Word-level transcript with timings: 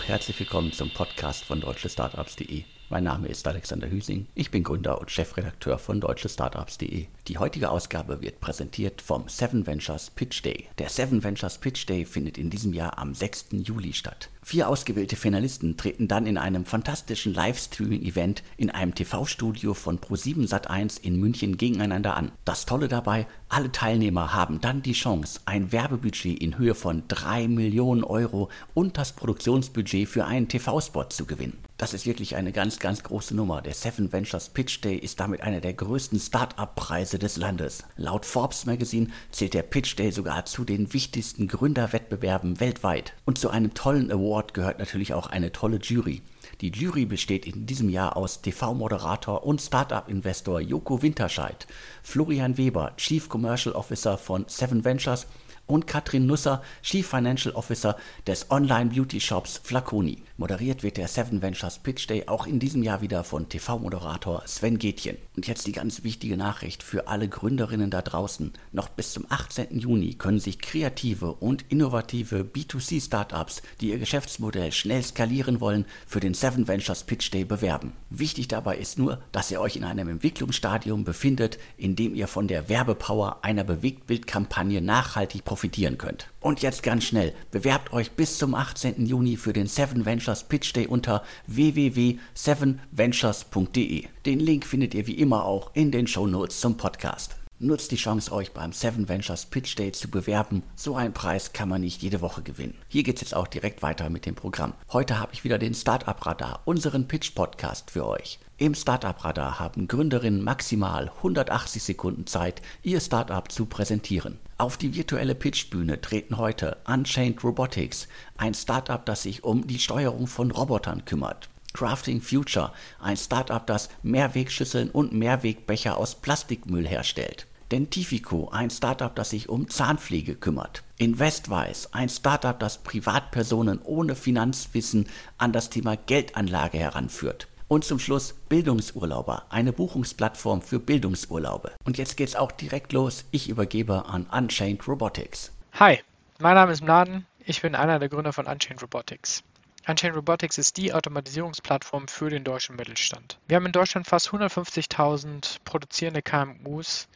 Herzlich 0.00 0.38
willkommen 0.38 0.72
zum 0.72 0.90
Podcast 0.90 1.44
von 1.44 1.60
deutschestartups.de. 1.60 2.64
Mein 2.88 3.04
Name 3.04 3.28
ist 3.28 3.46
Alexander 3.46 3.90
Hüsing, 3.90 4.26
ich 4.34 4.50
bin 4.50 4.62
Gründer 4.62 5.00
und 5.00 5.10
Chefredakteur 5.10 5.78
von 5.78 6.00
deutschestartups.de. 6.00 7.06
Die 7.28 7.38
heutige 7.38 7.70
Ausgabe 7.70 8.20
wird 8.20 8.40
präsentiert 8.40 9.00
vom 9.00 9.28
Seven 9.28 9.66
Ventures 9.66 10.10
Pitch 10.10 10.42
Day. 10.44 10.68
Der 10.78 10.88
Seven 10.88 11.22
Ventures 11.22 11.58
Pitch 11.58 11.88
Day 11.88 12.04
findet 12.04 12.38
in 12.38 12.50
diesem 12.50 12.72
Jahr 12.72 12.98
am 12.98 13.14
6. 13.14 13.46
Juli 13.52 13.92
statt. 13.92 14.28
Vier 14.44 14.68
ausgewählte 14.68 15.14
Finalisten 15.14 15.76
treten 15.76 16.08
dann 16.08 16.26
in 16.26 16.36
einem 16.36 16.64
fantastischen 16.64 17.32
Livestreaming-Event 17.32 18.42
in 18.56 18.70
einem 18.70 18.92
TV-Studio 18.92 19.72
von 19.72 20.00
Pro7 20.00 20.48
Sat1 20.48 21.00
in 21.00 21.20
München 21.20 21.56
gegeneinander 21.56 22.16
an. 22.16 22.32
Das 22.44 22.66
Tolle 22.66 22.88
dabei, 22.88 23.28
alle 23.48 23.70
Teilnehmer 23.70 24.34
haben 24.34 24.60
dann 24.60 24.82
die 24.82 24.94
Chance, 24.94 25.40
ein 25.44 25.70
Werbebudget 25.70 26.42
in 26.42 26.58
Höhe 26.58 26.74
von 26.74 27.04
3 27.06 27.46
Millionen 27.46 28.02
Euro 28.02 28.50
und 28.74 28.98
das 28.98 29.12
Produktionsbudget 29.12 30.08
für 30.08 30.24
einen 30.24 30.48
TV-Spot 30.48 31.04
zu 31.04 31.24
gewinnen. 31.24 31.58
Das 31.78 31.94
ist 31.94 32.06
wirklich 32.06 32.36
eine 32.36 32.52
ganz, 32.52 32.78
ganz 32.78 33.02
große 33.02 33.34
Nummer. 33.34 33.60
Der 33.60 33.74
Seven 33.74 34.12
Ventures 34.12 34.50
Pitch 34.50 34.84
Day 34.84 34.96
ist 34.96 35.18
damit 35.18 35.40
einer 35.40 35.60
der 35.60 35.74
größten 35.74 36.20
Start-up-Preise 36.20 37.18
des 37.18 37.36
Landes. 37.36 37.84
Laut 37.96 38.24
Forbes 38.24 38.66
Magazine 38.66 39.08
zählt 39.32 39.54
der 39.54 39.62
Pitch 39.62 39.98
Day 39.98 40.12
sogar 40.12 40.44
zu 40.44 40.64
den 40.64 40.92
wichtigsten 40.92 41.48
Gründerwettbewerben 41.48 42.60
weltweit. 42.60 43.14
Und 43.24 43.38
zu 43.38 43.50
einem 43.50 43.74
tollen 43.74 44.12
Award 44.12 44.54
gehört 44.54 44.78
natürlich 44.78 45.12
auch 45.14 45.26
eine 45.26 45.50
tolle 45.50 45.78
Jury. 45.78 46.22
Die 46.60 46.70
Jury 46.70 47.06
besteht 47.06 47.46
in 47.46 47.66
diesem 47.66 47.88
Jahr 47.88 48.16
aus 48.16 48.42
TV-Moderator 48.42 49.44
und 49.44 49.60
Startup-Investor 49.60 50.60
Joko 50.60 51.02
Winterscheid, 51.02 51.66
Florian 52.02 52.58
Weber, 52.58 52.92
Chief 52.96 53.28
Commercial 53.28 53.74
Officer 53.74 54.18
von 54.18 54.44
Seven 54.46 54.84
Ventures 54.84 55.26
und 55.72 55.86
Katrin 55.86 56.26
Nusser, 56.26 56.62
Chief 56.82 57.06
Financial 57.06 57.54
Officer 57.54 57.96
des 58.26 58.50
Online-Beauty-Shops 58.50 59.62
Flaconi. 59.64 60.22
Moderiert 60.36 60.82
wird 60.82 60.98
der 60.98 61.08
Seven 61.08 61.40
Ventures 61.40 61.78
Pitch 61.78 62.10
Day 62.10 62.24
auch 62.26 62.46
in 62.46 62.58
diesem 62.58 62.82
Jahr 62.82 63.00
wieder 63.00 63.24
von 63.24 63.48
TV-Moderator 63.48 64.42
Sven 64.46 64.78
Gätjen. 64.78 65.16
Und 65.34 65.46
jetzt 65.46 65.66
die 65.66 65.72
ganz 65.72 66.04
wichtige 66.04 66.36
Nachricht 66.36 66.82
für 66.82 67.08
alle 67.08 67.26
Gründerinnen 67.26 67.90
da 67.90 68.02
draußen. 68.02 68.52
Noch 68.72 68.90
bis 68.90 69.12
zum 69.12 69.24
18. 69.30 69.78
Juni 69.78 70.12
können 70.14 70.40
sich 70.40 70.58
kreative 70.58 71.32
und 71.32 71.64
innovative 71.70 72.42
B2C-Startups, 72.42 73.62
die 73.80 73.88
ihr 73.88 73.98
Geschäftsmodell 73.98 74.72
schnell 74.72 75.02
skalieren 75.02 75.60
wollen, 75.62 75.86
für 76.06 76.20
den 76.20 76.34
Seven 76.34 76.68
Ventures 76.68 77.04
Pitch 77.04 77.32
Day 77.32 77.44
bewerben. 77.44 77.92
Wichtig 78.10 78.48
dabei 78.48 78.76
ist 78.76 78.98
nur, 78.98 79.22
dass 79.32 79.50
ihr 79.50 79.60
euch 79.60 79.76
in 79.76 79.84
einem 79.84 80.08
Entwicklungsstadium 80.08 81.04
befindet, 81.04 81.58
in 81.78 81.96
dem 81.96 82.14
ihr 82.14 82.28
von 82.28 82.46
der 82.46 82.68
Werbepower 82.68 83.38
einer 83.42 83.64
Bewegtbildkampagne 83.64 84.82
nachhaltig 84.82 85.44
profitieren 85.62 85.96
könnt. 85.96 86.26
Und 86.40 86.60
jetzt 86.60 86.82
ganz 86.82 87.04
schnell, 87.04 87.32
bewerbt 87.52 87.92
euch 87.92 88.10
bis 88.10 88.36
zum 88.36 88.56
18. 88.56 89.06
Juni 89.06 89.36
für 89.36 89.52
den 89.52 89.68
Seven 89.68 90.04
Ventures 90.04 90.42
Pitch 90.42 90.74
Day 90.74 90.88
unter 90.88 91.22
www.sevenventures.de. 91.46 94.06
Den 94.26 94.40
Link 94.40 94.66
findet 94.66 94.94
ihr 94.94 95.06
wie 95.06 95.20
immer 95.20 95.44
auch 95.44 95.70
in 95.74 95.92
den 95.92 96.08
Show 96.08 96.26
Notes 96.26 96.58
zum 96.58 96.76
Podcast. 96.76 97.36
Nutzt 97.60 97.92
die 97.92 97.96
Chance, 97.96 98.32
euch 98.32 98.50
beim 98.50 98.72
Seven 98.72 99.08
Ventures 99.08 99.46
Pitch 99.46 99.78
Day 99.78 99.92
zu 99.92 100.10
bewerben. 100.10 100.64
So 100.74 100.96
einen 100.96 101.14
Preis 101.14 101.52
kann 101.52 101.68
man 101.68 101.82
nicht 101.82 102.02
jede 102.02 102.20
Woche 102.20 102.42
gewinnen. 102.42 102.74
Hier 102.88 103.04
geht's 103.04 103.20
jetzt 103.20 103.36
auch 103.36 103.46
direkt 103.46 103.82
weiter 103.82 104.10
mit 104.10 104.26
dem 104.26 104.34
Programm. 104.34 104.72
Heute 104.92 105.20
habe 105.20 105.32
ich 105.32 105.44
wieder 105.44 105.58
den 105.58 105.74
Startup 105.74 106.26
Radar, 106.26 106.62
unseren 106.64 107.06
Pitch 107.06 107.36
Podcast 107.36 107.92
für 107.92 108.08
euch. 108.08 108.40
Im 108.56 108.74
Startup 108.74 109.24
Radar 109.24 109.60
haben 109.60 109.86
Gründerinnen 109.86 110.42
maximal 110.42 111.12
180 111.18 111.84
Sekunden 111.84 112.26
Zeit, 112.26 112.62
ihr 112.82 113.00
Startup 113.00 113.48
zu 113.50 113.64
präsentieren. 113.66 114.38
Auf 114.62 114.76
die 114.76 114.94
virtuelle 114.94 115.34
Pitchbühne 115.34 116.00
treten 116.00 116.36
heute 116.36 116.76
Unchained 116.86 117.42
Robotics, 117.42 118.06
ein 118.36 118.54
Startup, 118.54 119.04
das 119.04 119.24
sich 119.24 119.42
um 119.42 119.66
die 119.66 119.80
Steuerung 119.80 120.28
von 120.28 120.52
Robotern 120.52 121.04
kümmert. 121.04 121.48
Crafting 121.72 122.20
Future, 122.20 122.72
ein 123.00 123.16
Startup, 123.16 123.66
das 123.66 123.88
Mehrwegschüsseln 124.04 124.90
und 124.90 125.12
Mehrwegbecher 125.12 125.96
aus 125.96 126.14
Plastikmüll 126.14 126.86
herstellt. 126.86 127.48
Dentifico, 127.72 128.50
ein 128.50 128.70
Startup, 128.70 129.12
das 129.12 129.30
sich 129.30 129.48
um 129.48 129.68
Zahnpflege 129.68 130.36
kümmert. 130.36 130.84
Investwise, 130.96 131.88
ein 131.90 132.08
Startup, 132.08 132.56
das 132.56 132.84
Privatpersonen 132.84 133.80
ohne 133.82 134.14
Finanzwissen 134.14 135.08
an 135.38 135.52
das 135.52 135.70
Thema 135.70 135.96
Geldanlage 135.96 136.78
heranführt. 136.78 137.48
Und 137.72 137.86
zum 137.86 137.98
Schluss 137.98 138.34
Bildungsurlauber, 138.50 139.46
eine 139.48 139.72
Buchungsplattform 139.72 140.60
für 140.60 140.78
Bildungsurlaube. 140.78 141.72
Und 141.86 141.96
jetzt 141.96 142.18
geht's 142.18 142.36
auch 142.36 142.52
direkt 142.52 142.92
los. 142.92 143.24
Ich 143.30 143.48
übergebe 143.48 144.04
an 144.04 144.26
Unchained 144.26 144.86
Robotics. 144.86 145.52
Hi, 145.80 146.00
mein 146.38 146.54
Name 146.54 146.72
ist 146.72 146.82
Mladen. 146.82 147.24
Ich 147.46 147.62
bin 147.62 147.74
einer 147.74 147.98
der 147.98 148.10
Gründer 148.10 148.34
von 148.34 148.46
Unchained 148.46 148.82
Robotics. 148.82 149.42
Unchained 149.88 150.14
Robotics 150.14 150.58
ist 150.58 150.76
die 150.76 150.92
Automatisierungsplattform 150.92 152.08
für 152.08 152.28
den 152.28 152.44
deutschen 152.44 152.76
Mittelstand. 152.76 153.38
Wir 153.48 153.56
haben 153.56 153.64
in 153.64 153.72
Deutschland 153.72 154.06
fast 154.06 154.28
150.000 154.28 155.60
produzierende 155.64 156.20
KMUs, 156.20 157.08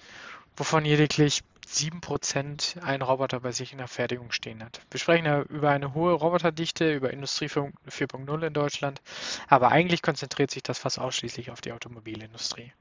wovon 0.57 0.87
lediglich 0.87 1.43
7% 1.67 2.81
einen 2.83 3.03
Roboter 3.03 3.41
bei 3.41 3.53
sich 3.53 3.73
in 3.73 3.79
der 3.79 3.89
Fertigung 3.89 4.31
stehen 4.31 4.63
hat. 4.63 4.81
Wir 4.91 5.01
sprechen 5.01 5.27
ja 5.27 5.43
über 5.43 5.71
eine 5.71 5.95
hohe 5.95 6.13
Roboterdichte, 6.13 6.95
über 6.95 7.13
Industrie 7.13 7.47
4.0 7.47 8.47
in 8.47 8.53
Deutschland, 8.53 9.03
aber 9.49 9.71
eigentlich 9.73 10.03
konzentriert 10.03 10.51
sich 10.51 10.63
das 10.63 10.79
fast 10.79 10.99
ausschließlich 10.99 11.51
auf 11.51 11.61
die 11.61 11.73
Automobilindustrie. 11.73 12.73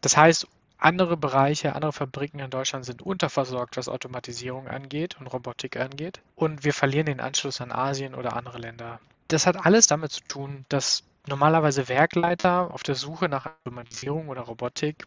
Das 0.00 0.16
heißt, 0.16 0.46
andere 0.78 1.16
Bereiche, 1.16 1.74
andere 1.74 1.92
Fabriken 1.92 2.40
in 2.40 2.50
Deutschland 2.50 2.84
sind 2.84 3.02
unterversorgt, 3.02 3.76
was 3.76 3.88
Automatisierung 3.88 4.66
angeht 4.66 5.20
und 5.20 5.26
Robotik 5.26 5.76
angeht. 5.76 6.20
Und 6.34 6.64
wir 6.64 6.72
verlieren 6.72 7.06
den 7.06 7.20
Anschluss 7.20 7.60
an 7.60 7.70
Asien 7.70 8.14
oder 8.14 8.34
andere 8.34 8.58
Länder. 8.58 8.98
Das 9.28 9.46
hat 9.46 9.64
alles 9.64 9.86
damit 9.86 10.12
zu 10.12 10.22
tun, 10.22 10.64
dass 10.70 11.04
normalerweise 11.26 11.88
Werkleiter 11.88 12.72
auf 12.72 12.82
der 12.82 12.94
Suche 12.94 13.28
nach 13.28 13.46
Automatisierung 13.46 14.28
oder 14.28 14.40
Robotik 14.40 15.06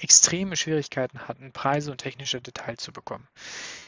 extreme 0.00 0.56
Schwierigkeiten 0.56 1.28
hatten, 1.28 1.52
Preise 1.52 1.90
und 1.90 1.98
technische 1.98 2.40
Details 2.40 2.82
zu 2.82 2.92
bekommen. 2.92 3.26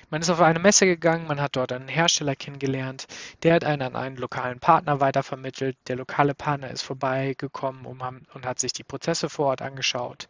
Man 0.08 0.22
ist 0.22 0.30
auf 0.30 0.40
eine 0.40 0.60
Messe 0.60 0.86
gegangen, 0.86 1.26
man 1.26 1.40
hat 1.40 1.56
dort 1.56 1.72
einen 1.72 1.88
Hersteller 1.88 2.36
kennengelernt, 2.36 3.06
der 3.42 3.54
hat 3.54 3.64
einen 3.64 3.82
an 3.82 3.96
einen 3.96 4.16
lokalen 4.16 4.60
Partner 4.60 5.00
weitervermittelt. 5.00 5.76
Der 5.88 5.96
lokale 5.96 6.34
Partner 6.34 6.70
ist 6.70 6.82
vorbeigekommen 6.82 7.84
und 7.86 8.46
hat 8.46 8.60
sich 8.60 8.72
die 8.72 8.84
Prozesse 8.84 9.28
vor 9.28 9.46
Ort 9.46 9.62
angeschaut. 9.62 10.28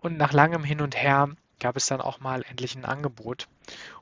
Und 0.00 0.18
nach 0.18 0.32
langem 0.32 0.64
Hin 0.64 0.80
und 0.80 0.96
Her 0.96 1.30
gab 1.60 1.76
es 1.76 1.86
dann 1.86 2.00
auch 2.00 2.18
mal 2.18 2.44
endlich 2.48 2.74
ein 2.74 2.84
Angebot. 2.84 3.46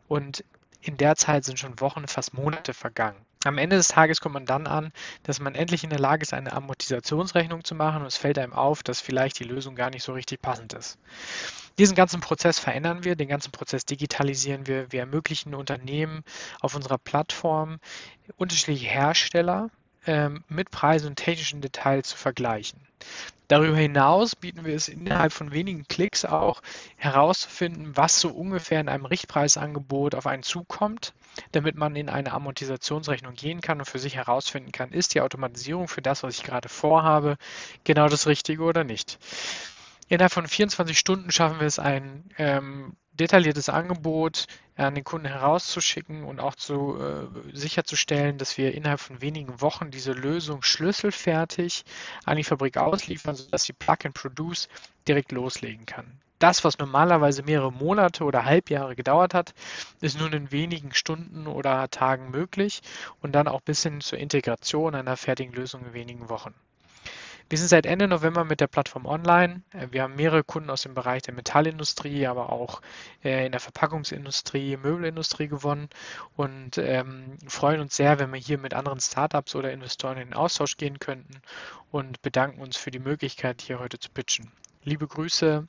Und 0.08 0.44
in 0.80 0.96
der 0.96 1.14
Zeit 1.16 1.44
sind 1.44 1.58
schon 1.58 1.78
Wochen, 1.80 2.08
fast 2.08 2.32
Monate 2.32 2.72
vergangen. 2.72 3.20
Am 3.44 3.56
Ende 3.56 3.76
des 3.76 3.88
Tages 3.88 4.20
kommt 4.20 4.34
man 4.34 4.44
dann 4.44 4.66
an, 4.66 4.92
dass 5.22 5.40
man 5.40 5.54
endlich 5.54 5.82
in 5.82 5.90
der 5.90 5.98
Lage 5.98 6.22
ist, 6.22 6.34
eine 6.34 6.52
Amortisationsrechnung 6.52 7.64
zu 7.64 7.74
machen 7.74 8.02
und 8.02 8.06
es 8.06 8.18
fällt 8.18 8.38
einem 8.38 8.52
auf, 8.52 8.82
dass 8.82 9.00
vielleicht 9.00 9.38
die 9.38 9.44
Lösung 9.44 9.74
gar 9.76 9.88
nicht 9.88 10.02
so 10.02 10.12
richtig 10.12 10.42
passend 10.42 10.74
ist. 10.74 10.98
Diesen 11.78 11.94
ganzen 11.94 12.20
Prozess 12.20 12.58
verändern 12.58 13.04
wir, 13.04 13.16
den 13.16 13.28
ganzen 13.28 13.52
Prozess 13.52 13.86
digitalisieren 13.86 14.66
wir. 14.66 14.92
Wir 14.92 15.00
ermöglichen 15.00 15.54
Unternehmen 15.54 16.22
auf 16.60 16.74
unserer 16.74 16.98
Plattform 16.98 17.78
unterschiedliche 18.36 18.86
Hersteller 18.86 19.70
ähm, 20.06 20.44
mit 20.48 20.70
Preisen 20.70 21.08
und 21.08 21.16
technischen 21.16 21.62
Details 21.62 22.08
zu 22.08 22.18
vergleichen. 22.18 22.78
Darüber 23.48 23.78
hinaus 23.78 24.36
bieten 24.36 24.66
wir 24.66 24.74
es 24.74 24.88
innerhalb 24.88 25.32
von 25.32 25.52
wenigen 25.52 25.88
Klicks 25.88 26.26
auch 26.26 26.60
herauszufinden, 26.96 27.96
was 27.96 28.20
so 28.20 28.28
ungefähr 28.28 28.80
in 28.80 28.88
einem 28.88 29.06
Richtpreisangebot 29.06 30.14
auf 30.14 30.26
einen 30.26 30.42
zukommt, 30.42 31.14
damit 31.52 31.76
man 31.76 31.96
in 31.96 32.08
eine 32.08 32.32
Amortisationsrechnung 32.32 33.34
gehen 33.34 33.60
kann 33.60 33.78
und 33.78 33.86
für 33.86 33.98
sich 33.98 34.16
herausfinden 34.16 34.72
kann, 34.72 34.92
ist 34.92 35.14
die 35.14 35.20
Automatisierung 35.20 35.88
für 35.88 36.02
das, 36.02 36.22
was 36.22 36.36
ich 36.38 36.44
gerade 36.44 36.68
vorhabe, 36.68 37.36
genau 37.84 38.08
das 38.08 38.26
Richtige 38.26 38.62
oder 38.62 38.84
nicht. 38.84 39.18
Innerhalb 40.08 40.32
von 40.32 40.48
24 40.48 40.98
Stunden 40.98 41.30
schaffen 41.30 41.60
wir 41.60 41.66
es, 41.66 41.78
ein 41.78 42.24
ähm, 42.36 42.96
detailliertes 43.12 43.68
Angebot 43.68 44.46
an 44.76 44.94
den 44.94 45.04
Kunden 45.04 45.28
herauszuschicken 45.28 46.24
und 46.24 46.40
auch 46.40 46.54
zu, 46.54 46.98
äh, 46.98 47.56
sicherzustellen, 47.56 48.38
dass 48.38 48.56
wir 48.56 48.74
innerhalb 48.74 49.00
von 49.00 49.20
wenigen 49.20 49.60
Wochen 49.60 49.90
diese 49.90 50.12
Lösung 50.12 50.62
schlüsselfertig 50.62 51.84
an 52.24 52.38
die 52.38 52.44
Fabrik 52.44 52.78
ausliefern, 52.78 53.36
sodass 53.36 53.64
die 53.64 53.72
Plug-and-Produce 53.72 54.68
direkt 55.06 55.32
loslegen 55.32 55.86
kann. 55.86 56.20
Das, 56.40 56.64
was 56.64 56.78
normalerweise 56.78 57.42
mehrere 57.42 57.70
Monate 57.70 58.24
oder 58.24 58.46
Halbjahre 58.46 58.96
gedauert 58.96 59.34
hat, 59.34 59.54
ist 60.00 60.18
nun 60.18 60.32
in 60.32 60.50
wenigen 60.50 60.94
Stunden 60.94 61.46
oder 61.46 61.88
Tagen 61.90 62.30
möglich 62.30 62.80
und 63.20 63.32
dann 63.32 63.46
auch 63.46 63.60
bis 63.60 63.82
hin 63.82 64.00
zur 64.00 64.18
Integration 64.18 64.94
einer 64.94 65.18
fertigen 65.18 65.52
Lösung 65.52 65.84
in 65.84 65.92
wenigen 65.92 66.30
Wochen. 66.30 66.54
Wir 67.50 67.58
sind 67.58 67.68
seit 67.68 67.84
Ende 67.84 68.08
November 68.08 68.44
mit 68.44 68.60
der 68.60 68.68
Plattform 68.68 69.04
online. 69.04 69.62
Äh, 69.72 69.88
wir 69.90 70.04
haben 70.04 70.14
mehrere 70.14 70.42
Kunden 70.42 70.70
aus 70.70 70.82
dem 70.82 70.94
Bereich 70.94 71.22
der 71.22 71.34
Metallindustrie, 71.34 72.26
aber 72.26 72.50
auch 72.50 72.80
äh, 73.22 73.44
in 73.44 73.52
der 73.52 73.60
Verpackungsindustrie, 73.60 74.78
Möbelindustrie 74.78 75.48
gewonnen 75.48 75.90
und 76.36 76.78
ähm, 76.78 77.36
freuen 77.48 77.80
uns 77.82 77.96
sehr, 77.96 78.18
wenn 78.18 78.32
wir 78.32 78.40
hier 78.40 78.56
mit 78.56 78.72
anderen 78.72 79.00
Startups 79.00 79.56
oder 79.56 79.72
Investoren 79.72 80.16
in 80.16 80.28
den 80.28 80.34
Austausch 80.34 80.78
gehen 80.78 81.00
könnten 81.00 81.42
und 81.90 82.22
bedanken 82.22 82.62
uns 82.62 82.78
für 82.78 82.92
die 82.92 82.98
Möglichkeit, 82.98 83.60
hier 83.60 83.78
heute 83.78 83.98
zu 83.98 84.10
pitchen. 84.10 84.50
Liebe 84.84 85.06
Grüße, 85.06 85.66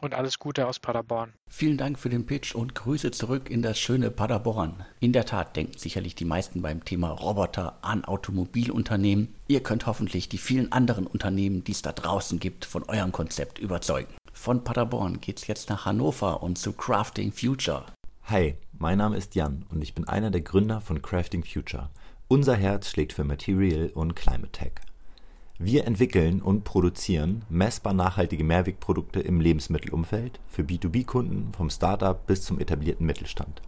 und 0.00 0.14
alles 0.14 0.38
Gute 0.38 0.66
aus 0.66 0.78
Paderborn. 0.78 1.32
Vielen 1.48 1.76
Dank 1.76 1.98
für 1.98 2.08
den 2.08 2.26
Pitch 2.26 2.54
und 2.54 2.74
Grüße 2.74 3.10
zurück 3.10 3.50
in 3.50 3.62
das 3.62 3.78
schöne 3.78 4.10
Paderborn. 4.10 4.84
In 5.00 5.12
der 5.12 5.24
Tat 5.24 5.56
denken 5.56 5.78
sicherlich 5.78 6.14
die 6.14 6.24
meisten 6.24 6.62
beim 6.62 6.84
Thema 6.84 7.10
Roboter 7.10 7.78
an 7.82 8.04
Automobilunternehmen. 8.04 9.34
Ihr 9.48 9.62
könnt 9.62 9.86
hoffentlich 9.86 10.28
die 10.28 10.38
vielen 10.38 10.72
anderen 10.72 11.06
Unternehmen, 11.06 11.64
die 11.64 11.72
es 11.72 11.82
da 11.82 11.92
draußen 11.92 12.38
gibt, 12.38 12.64
von 12.64 12.84
eurem 12.84 13.12
Konzept 13.12 13.58
überzeugen. 13.58 14.14
Von 14.32 14.64
Paderborn 14.64 15.20
geht's 15.20 15.46
jetzt 15.46 15.70
nach 15.70 15.86
Hannover 15.86 16.42
und 16.42 16.58
zu 16.58 16.72
Crafting 16.72 17.32
Future. 17.32 17.86
Hi, 18.24 18.56
mein 18.78 18.98
Name 18.98 19.16
ist 19.16 19.34
Jan 19.34 19.64
und 19.70 19.82
ich 19.82 19.94
bin 19.94 20.06
einer 20.08 20.30
der 20.30 20.40
Gründer 20.42 20.80
von 20.80 21.00
Crafting 21.00 21.44
Future. 21.44 21.90
Unser 22.28 22.56
Herz 22.56 22.90
schlägt 22.90 23.12
für 23.12 23.24
Material 23.24 23.90
und 23.94 24.16
Climate 24.16 24.50
Tech. 24.50 24.72
Wir 25.58 25.86
entwickeln 25.86 26.42
und 26.42 26.64
produzieren 26.64 27.42
messbar 27.48 27.94
nachhaltige 27.94 28.44
Mehrwegprodukte 28.44 29.20
im 29.20 29.40
Lebensmittelumfeld 29.40 30.38
für 30.46 30.60
B2B-Kunden 30.60 31.54
vom 31.56 31.70
Startup 31.70 32.26
bis 32.26 32.42
zum 32.42 32.60
etablierten 32.60 33.06
Mittelstand. 33.06 33.62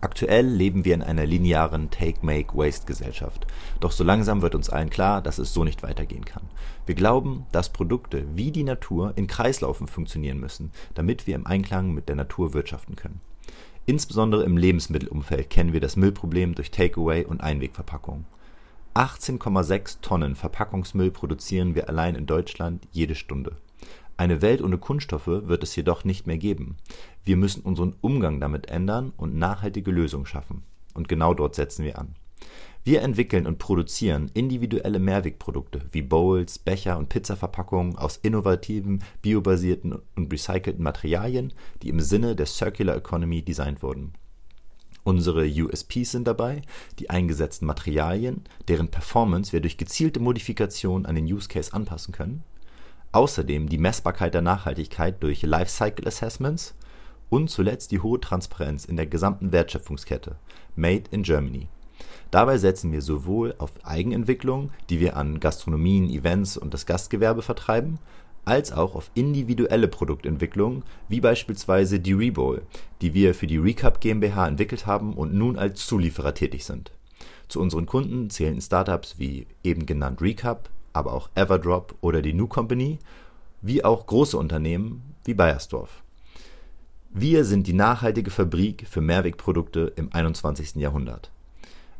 Aktuell 0.00 0.46
leben 0.46 0.86
wir 0.86 0.94
in 0.94 1.02
einer 1.02 1.26
linearen 1.26 1.90
Take-Make-Waste-Gesellschaft. 1.90 3.46
Doch 3.80 3.92
so 3.92 4.02
langsam 4.02 4.40
wird 4.40 4.54
uns 4.54 4.70
allen 4.70 4.88
klar, 4.88 5.20
dass 5.20 5.36
es 5.36 5.52
so 5.52 5.62
nicht 5.62 5.82
weitergehen 5.82 6.24
kann. 6.24 6.44
Wir 6.86 6.94
glauben, 6.94 7.44
dass 7.52 7.68
Produkte 7.70 8.24
wie 8.34 8.50
die 8.50 8.64
Natur 8.64 9.12
in 9.16 9.26
Kreislaufen 9.26 9.88
funktionieren 9.88 10.40
müssen, 10.40 10.70
damit 10.94 11.26
wir 11.26 11.34
im 11.34 11.46
Einklang 11.46 11.92
mit 11.92 12.08
der 12.08 12.16
Natur 12.16 12.54
wirtschaften 12.54 12.96
können. 12.96 13.20
Insbesondere 13.84 14.42
im 14.44 14.56
Lebensmittelumfeld 14.56 15.50
kennen 15.50 15.74
wir 15.74 15.80
das 15.80 15.96
Müllproblem 15.96 16.54
durch 16.54 16.70
Takeaway 16.70 17.26
und 17.26 17.42
Einwegverpackungen. 17.42 18.24
18,6 18.96 20.00
Tonnen 20.00 20.34
Verpackungsmüll 20.36 21.10
produzieren 21.10 21.74
wir 21.74 21.90
allein 21.90 22.14
in 22.14 22.24
Deutschland 22.24 22.88
jede 22.92 23.14
Stunde. 23.14 23.56
Eine 24.16 24.40
Welt 24.40 24.62
ohne 24.62 24.78
Kunststoffe 24.78 25.26
wird 25.26 25.62
es 25.62 25.76
jedoch 25.76 26.04
nicht 26.04 26.26
mehr 26.26 26.38
geben. 26.38 26.78
Wir 27.22 27.36
müssen 27.36 27.60
unseren 27.60 27.94
Umgang 28.00 28.40
damit 28.40 28.70
ändern 28.70 29.12
und 29.18 29.36
nachhaltige 29.36 29.90
Lösungen 29.90 30.24
schaffen. 30.24 30.62
Und 30.94 31.08
genau 31.10 31.34
dort 31.34 31.54
setzen 31.54 31.84
wir 31.84 31.98
an. 31.98 32.14
Wir 32.84 33.02
entwickeln 33.02 33.46
und 33.46 33.58
produzieren 33.58 34.30
individuelle 34.32 34.98
Mehrwegprodukte 34.98 35.82
wie 35.92 36.00
Bowls, 36.00 36.58
Becher 36.58 36.96
und 36.96 37.10
Pizzaverpackungen 37.10 37.98
aus 37.98 38.16
innovativen, 38.16 39.04
biobasierten 39.20 39.94
und 40.14 40.32
recycelten 40.32 40.82
Materialien, 40.82 41.52
die 41.82 41.90
im 41.90 42.00
Sinne 42.00 42.34
der 42.34 42.46
Circular 42.46 42.96
Economy 42.96 43.42
designt 43.42 43.82
wurden. 43.82 44.14
Unsere 45.06 45.46
USPs 45.46 46.10
sind 46.10 46.26
dabei 46.26 46.62
die 46.98 47.10
eingesetzten 47.10 47.64
Materialien, 47.64 48.42
deren 48.66 48.88
Performance 48.88 49.52
wir 49.52 49.60
durch 49.60 49.78
gezielte 49.78 50.18
Modifikation 50.18 51.06
an 51.06 51.14
den 51.14 51.26
Use 51.26 51.46
Case 51.46 51.72
anpassen 51.72 52.10
können, 52.12 52.42
außerdem 53.12 53.68
die 53.68 53.78
Messbarkeit 53.78 54.34
der 54.34 54.42
Nachhaltigkeit 54.42 55.22
durch 55.22 55.42
Lifecycle 55.42 56.08
Assessments 56.08 56.74
und 57.30 57.50
zuletzt 57.50 57.92
die 57.92 58.00
hohe 58.00 58.18
Transparenz 58.18 58.84
in 58.84 58.96
der 58.96 59.06
gesamten 59.06 59.52
Wertschöpfungskette 59.52 60.34
Made 60.74 61.04
in 61.12 61.22
Germany. 61.22 61.68
Dabei 62.32 62.58
setzen 62.58 62.90
wir 62.90 63.00
sowohl 63.00 63.54
auf 63.58 63.70
Eigenentwicklung, 63.84 64.72
die 64.90 64.98
wir 64.98 65.16
an 65.16 65.38
Gastronomien, 65.38 66.10
Events 66.10 66.56
und 66.56 66.74
das 66.74 66.84
Gastgewerbe 66.84 67.42
vertreiben, 67.42 68.00
als 68.46 68.72
auch 68.72 68.94
auf 68.94 69.10
individuelle 69.14 69.88
Produktentwicklung, 69.88 70.84
wie 71.08 71.20
beispielsweise 71.20 72.00
die 72.00 72.14
Rebowl, 72.14 72.62
die 73.02 73.12
wir 73.12 73.34
für 73.34 73.46
die 73.46 73.58
Recap 73.58 74.00
GmbH 74.00 74.46
entwickelt 74.48 74.86
haben 74.86 75.12
und 75.14 75.34
nun 75.34 75.58
als 75.58 75.86
Zulieferer 75.86 76.32
tätig 76.32 76.64
sind. 76.64 76.92
Zu 77.48 77.60
unseren 77.60 77.86
Kunden 77.86 78.30
zählen 78.30 78.60
Startups 78.60 79.18
wie 79.18 79.46
eben 79.62 79.84
genannt 79.84 80.22
Recap, 80.22 80.70
aber 80.92 81.12
auch 81.12 81.28
Everdrop 81.34 81.94
oder 82.00 82.22
die 82.22 82.32
New 82.32 82.46
Company, 82.46 82.98
wie 83.60 83.84
auch 83.84 84.06
große 84.06 84.38
Unternehmen 84.38 85.02
wie 85.24 85.34
Bayersdorf. 85.34 86.02
Wir 87.10 87.44
sind 87.44 87.66
die 87.66 87.72
nachhaltige 87.72 88.30
Fabrik 88.30 88.86
für 88.88 89.00
Mehrwegprodukte 89.00 89.92
im 89.96 90.12
21. 90.12 90.76
Jahrhundert. 90.76 91.30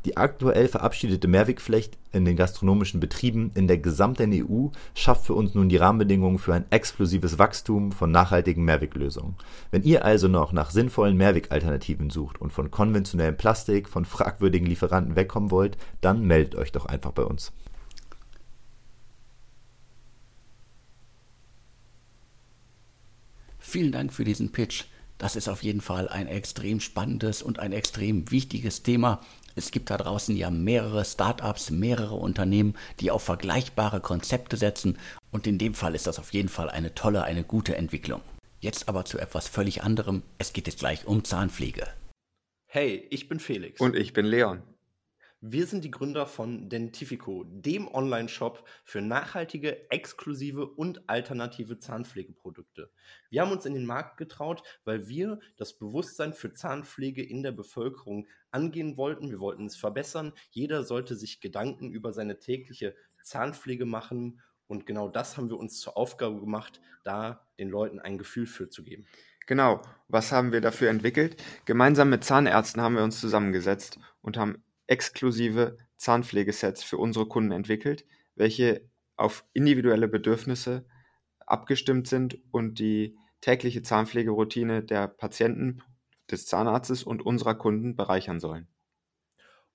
Die 0.07 0.17
aktuell 0.17 0.69
verabschiedete 0.69 1.27
Mehrwegpflicht 1.27 1.99
in 2.13 2.25
den 2.25 2.37
gastronomischen 2.37 3.01
Betrieben 3.01 3.51
in 3.57 3.67
der 3.67 3.79
gesamten 3.79 4.33
EU 4.33 4.69
schafft 4.95 5.27
für 5.27 5.35
uns 5.35 5.57
nun 5.57 5.69
die 5.69 5.79
Rahmenbedingungen 5.79 6.39
für 6.39 6.55
ein 6.55 6.65
explosives 6.71 7.41
Wachstum 7.41 7.91
von 7.91 8.13
nachhaltigen 8.13 8.65
Mehrweglösungen. 8.65 9.35
Wenn 9.73 9.83
ihr 9.83 10.05
also 10.05 10.29
noch 10.29 10.53
nach 10.53 10.71
sinnvollen 10.71 11.17
Mehrwegalternativen 11.17 12.11
sucht 12.11 12.41
und 12.41 12.53
von 12.53 12.71
konventionellem 12.71 13.37
Plastik 13.37 13.89
von 13.89 14.05
fragwürdigen 14.05 14.69
Lieferanten 14.69 15.17
wegkommen 15.17 15.51
wollt, 15.51 15.77
dann 16.03 16.25
meldet 16.25 16.55
euch 16.55 16.71
doch 16.71 16.87
einfach 16.87 17.11
bei 17.11 17.25
uns. 17.25 17.51
Vielen 23.59 23.91
Dank 23.91 24.13
für 24.13 24.23
diesen 24.23 24.53
Pitch. 24.53 24.85
Das 25.19 25.37
ist 25.37 25.49
auf 25.49 25.63
jeden 25.63 25.81
Fall 25.81 26.09
ein 26.09 26.27
extrem 26.27 26.81
spannendes 26.81 27.43
und 27.43 27.59
ein 27.59 27.73
extrem 27.73 28.31
wichtiges 28.31 28.83
Thema. 28.83 29.21
Es 29.55 29.71
gibt 29.71 29.89
da 29.89 29.97
draußen 29.97 30.37
ja 30.37 30.51
mehrere 30.51 31.05
Startups, 31.05 31.71
mehrere 31.71 32.17
Unternehmen, 32.17 32.75
die 33.01 33.11
auf 33.11 33.23
vergleichbare 33.23 34.01
Konzepte 34.01 34.59
setzen 34.59 34.99
und 35.31 35.47
in 35.47 35.59
dem 35.59 35.75
Fall 35.75 35.95
ist 35.95 36.07
das 36.07 36.19
auf 36.19 36.33
jeden 36.35 36.51
Fall 36.51 36.69
eine 36.69 36.95
tolle, 36.95 37.25
eine 37.25 37.45
gute 37.45 37.77
Entwicklung. 37.77 38.21
Jetzt 38.61 38.89
aber 38.89 39.05
zu 39.05 39.19
etwas 39.19 39.49
völlig 39.49 39.83
anderem. 39.83 40.23
Es 40.39 40.53
geht 40.53 40.67
jetzt 40.67 40.81
gleich 40.81 41.07
um 41.07 41.25
Zahnpflege. 41.25 41.87
Hey, 42.67 43.07
ich 43.11 43.29
bin 43.29 43.41
Felix. 43.41 43.81
Und 43.81 43.97
ich 43.97 44.13
bin 44.13 44.27
Leon. 44.27 44.63
Wir 45.43 45.67
sind 45.67 45.85
die 45.85 45.91
Gründer 45.91 46.27
von 46.27 46.71
Dentifico, 46.71 47.45
dem 47.45 47.89
Online-Shop 47.89 48.67
für 48.85 49.03
nachhaltige, 49.03 49.91
exklusive 49.91 50.67
und 50.67 51.11
alternative 51.11 51.79
Zahnpflegeprodukte. 51.79 52.91
Wir 53.29 53.43
haben 53.43 53.53
uns 53.53 53.67
in 53.67 53.75
den 53.75 53.85
Markt 53.85 54.17
getraut, 54.17 54.63
weil 54.85 55.09
wir 55.09 55.39
das 55.59 55.75
Bewusstsein 55.75 56.33
für 56.33 56.55
Zahnpflege 56.55 57.23
in 57.23 57.43
der 57.43 57.53
Bevölkerung 57.53 58.27
angehen 58.51 58.97
wollten. 58.97 59.29
Wir 59.29 59.39
wollten 59.39 59.67
es 59.67 59.77
verbessern. 59.77 60.33
Jeder 60.51 60.85
sollte 60.85 61.17
sich 61.17 61.43
Gedanken 61.43 61.91
über 61.91 62.15
seine 62.15 62.39
tägliche 62.39 62.95
Zahnpflege 63.23 63.85
machen. 63.85 64.41
Und 64.67 64.87
genau 64.87 65.09
das 65.09 65.37
haben 65.37 65.51
wir 65.51 65.59
uns 65.59 65.81
zur 65.81 65.99
Aufgabe 65.99 66.41
gemacht, 66.41 66.81
da 67.05 67.47
den 67.59 67.69
Leuten 67.69 68.01
ein 68.01 68.17
Gefühl 68.17 68.47
für 68.47 68.71
zu 68.71 68.83
geben. 68.83 69.07
Genau, 69.47 69.81
was 70.09 70.33
haben 70.33 70.51
wir 70.51 70.61
dafür 70.61 70.91
entwickelt? 70.91 71.41
Gemeinsam 71.67 72.11
mit 72.11 72.25
Zahnärzten 72.25 72.81
haben 72.83 72.97
wir 72.97 73.05
uns 73.05 73.21
zusammengesetzt 73.21 74.01
und 74.23 74.37
haben 74.37 74.65
exklusive 74.87 75.79
Zahnpflegesets 75.97 76.83
für 76.83 76.99
unsere 76.99 77.27
Kunden 77.27 77.53
entwickelt, 77.53 78.05
welche 78.35 78.89
auf 79.17 79.45
individuelle 79.53 80.09
Bedürfnisse 80.09 80.87
abgestimmt 81.39 82.07
sind 82.07 82.39
und 82.51 82.79
die 82.79 83.17
tägliche 83.41 83.83
Zahnpflegeroutine 83.83 84.83
der 84.83 85.09
Patienten, 85.09 85.83
des 86.31 86.47
Zahnarztes 86.47 87.05
und 87.05 87.25
unserer 87.25 87.55
Kunden 87.55 87.97
bereichern 87.97 88.41
sollen. 88.41 88.69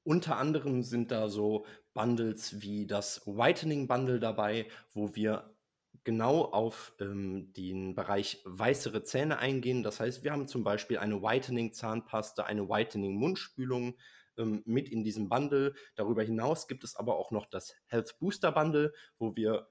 Unter 0.04 0.38
anderem 0.38 0.82
sind 0.82 1.12
da 1.12 1.30
so 1.30 1.66
Bundles 1.94 2.62
wie 2.62 2.88
das 2.88 3.26
Whitening 3.26 3.88
Bundle 3.88 4.20
dabei, 4.20 4.68
wo 4.94 5.16
wir 5.16 5.56
genau 6.04 6.46
auf 6.46 6.94
ähm, 7.00 7.54
den 7.54 7.94
Bereich 7.94 8.42
weißere 8.46 9.04
Zähne 9.04 9.38
eingehen. 9.38 9.84
Das 9.84 10.00
heißt, 10.00 10.24
wir 10.24 10.32
haben 10.32 10.48
zum 10.48 10.64
Beispiel 10.64 10.98
eine 10.98 11.22
Whitening 11.22 11.74
Zahnpasta, 11.74 12.44
eine 12.44 12.68
Whitening 12.68 13.16
Mundspülung, 13.16 13.96
ähm, 14.42 14.64
mit 14.66 14.90
in 14.90 15.04
diesem 15.04 15.30
Bundle. 15.30 15.74
Darüber 15.96 16.24
hinaus 16.24 16.68
gibt 16.68 16.84
es 16.84 16.96
aber 16.96 17.18
auch 17.18 17.32
noch 17.32 17.46
das 17.46 17.76
Health 17.88 18.18
Booster 18.20 18.52
Bundle, 18.52 18.94
wo 19.20 19.36
wir 19.36 19.68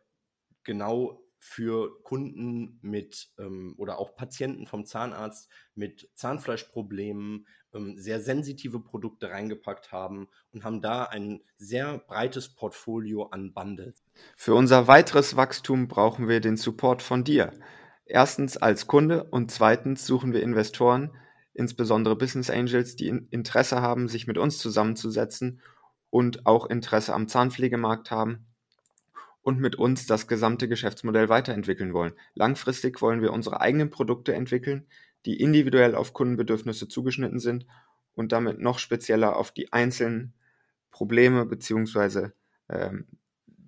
genau 0.62 1.22
für 1.40 2.02
Kunden 2.02 2.78
mit 2.82 3.30
ähm, 3.38 3.74
oder 3.78 3.98
auch 3.98 4.14
Patienten 4.14 4.66
vom 4.66 4.84
Zahnarzt 4.84 5.48
mit 5.74 6.10
Zahnfleischproblemen 6.14 7.46
ähm, 7.72 7.96
sehr 7.96 8.20
sensitive 8.20 8.80
Produkte 8.80 9.30
reingepackt 9.30 9.90
haben 9.90 10.28
und 10.52 10.64
haben 10.64 10.82
da 10.82 11.04
ein 11.04 11.40
sehr 11.56 11.98
breites 11.98 12.54
Portfolio 12.54 13.28
an 13.28 13.54
Bundles. 13.54 14.04
Für 14.36 14.54
unser 14.54 14.86
weiteres 14.86 15.34
Wachstum 15.34 15.88
brauchen 15.88 16.28
wir 16.28 16.40
den 16.40 16.58
Support 16.58 17.00
von 17.00 17.24
dir. 17.24 17.52
Erstens 18.04 18.58
als 18.58 18.86
Kunde 18.86 19.24
und 19.24 19.50
zweitens 19.50 20.06
suchen 20.06 20.34
wir 20.34 20.42
Investoren, 20.42 21.16
insbesondere 21.54 22.16
Business 22.16 22.50
Angels, 22.50 22.96
die 22.96 23.08
Interesse 23.08 23.82
haben, 23.82 24.08
sich 24.08 24.26
mit 24.26 24.38
uns 24.38 24.58
zusammenzusetzen 24.58 25.60
und 26.10 26.46
auch 26.46 26.66
Interesse 26.66 27.14
am 27.14 27.28
Zahnpflegemarkt 27.28 28.10
haben 28.10 28.46
und 29.42 29.58
mit 29.58 29.76
uns 29.76 30.06
das 30.06 30.26
gesamte 30.26 30.68
Geschäftsmodell 30.68 31.28
weiterentwickeln 31.28 31.92
wollen. 31.92 32.12
Langfristig 32.34 33.00
wollen 33.00 33.22
wir 33.22 33.32
unsere 33.32 33.60
eigenen 33.60 33.90
Produkte 33.90 34.34
entwickeln, 34.34 34.86
die 35.26 35.40
individuell 35.40 35.94
auf 35.94 36.12
Kundenbedürfnisse 36.12 36.88
zugeschnitten 36.88 37.38
sind 37.38 37.66
und 38.14 38.32
damit 38.32 38.58
noch 38.58 38.78
spezieller 38.78 39.36
auf 39.36 39.50
die 39.52 39.72
einzelnen 39.72 40.34
Probleme 40.90 41.46
bzw. 41.46 42.30
Ähm, 42.68 43.06